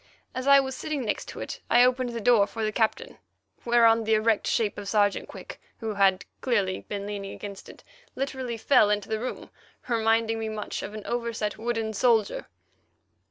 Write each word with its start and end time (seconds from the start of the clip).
As 0.33 0.47
I 0.47 0.59
was 0.59 0.75
sitting 0.75 1.05
next 1.05 1.27
to 1.27 1.41
it, 1.41 1.59
I 1.69 1.83
opened 1.83 2.09
the 2.09 2.19
door 2.19 2.47
for 2.47 2.63
the 2.63 2.71
Captain, 2.71 3.19
whereon 3.65 4.03
the 4.03 4.15
erect 4.15 4.47
shape 4.47 4.79
of 4.79 4.87
Sergeant 4.89 5.27
Quick, 5.29 5.61
who 5.77 5.93
had 5.93 6.25
clearly 6.41 6.79
been 6.89 7.05
leaning 7.05 7.33
against 7.33 7.69
it, 7.69 7.83
literally 8.15 8.57
fell 8.57 8.89
into 8.89 9.09
the 9.09 9.19
room, 9.19 9.51
reminding 9.87 10.39
me 10.39 10.49
much 10.49 10.81
of 10.81 10.95
an 10.95 11.05
overset 11.05 11.59
wooden 11.59 11.93
soldier. 11.93 12.47